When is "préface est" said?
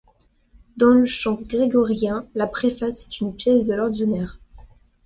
2.47-3.19